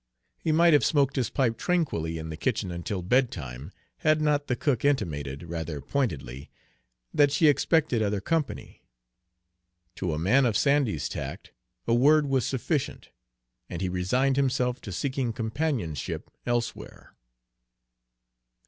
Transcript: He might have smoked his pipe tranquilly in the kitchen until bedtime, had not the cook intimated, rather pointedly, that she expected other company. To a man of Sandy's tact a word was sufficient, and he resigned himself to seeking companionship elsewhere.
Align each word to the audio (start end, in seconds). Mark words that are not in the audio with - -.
He 0.39 0.51
might 0.51 0.73
have 0.73 0.83
smoked 0.83 1.15
his 1.15 1.29
pipe 1.29 1.59
tranquilly 1.59 2.17
in 2.17 2.29
the 2.31 2.35
kitchen 2.35 2.71
until 2.71 3.03
bedtime, 3.03 3.71
had 3.97 4.19
not 4.19 4.47
the 4.47 4.55
cook 4.55 4.83
intimated, 4.83 5.43
rather 5.43 5.79
pointedly, 5.79 6.49
that 7.13 7.31
she 7.31 7.45
expected 7.47 8.01
other 8.01 8.19
company. 8.19 8.81
To 9.97 10.11
a 10.11 10.17
man 10.17 10.47
of 10.47 10.57
Sandy's 10.57 11.07
tact 11.07 11.51
a 11.85 11.93
word 11.93 12.25
was 12.25 12.47
sufficient, 12.47 13.09
and 13.69 13.79
he 13.79 13.89
resigned 13.89 14.37
himself 14.37 14.81
to 14.81 14.91
seeking 14.91 15.33
companionship 15.33 16.31
elsewhere. 16.47 17.13